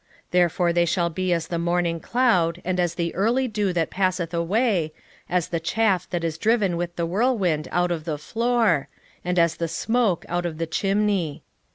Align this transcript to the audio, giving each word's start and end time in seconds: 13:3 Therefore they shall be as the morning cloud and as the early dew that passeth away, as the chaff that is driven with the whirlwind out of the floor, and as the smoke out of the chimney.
13:3 0.01 0.07
Therefore 0.31 0.73
they 0.73 0.85
shall 0.85 1.09
be 1.11 1.31
as 1.31 1.47
the 1.47 1.59
morning 1.59 1.99
cloud 1.99 2.59
and 2.65 2.79
as 2.79 2.95
the 2.95 3.13
early 3.13 3.47
dew 3.47 3.71
that 3.71 3.91
passeth 3.91 4.33
away, 4.33 4.93
as 5.29 5.49
the 5.49 5.59
chaff 5.59 6.09
that 6.09 6.23
is 6.23 6.39
driven 6.39 6.75
with 6.75 6.95
the 6.95 7.05
whirlwind 7.05 7.67
out 7.71 7.91
of 7.91 8.05
the 8.05 8.17
floor, 8.17 8.87
and 9.23 9.37
as 9.37 9.57
the 9.57 9.67
smoke 9.67 10.25
out 10.27 10.47
of 10.47 10.57
the 10.57 10.65
chimney. 10.65 11.43